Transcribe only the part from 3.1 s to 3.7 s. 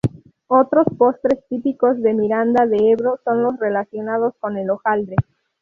son los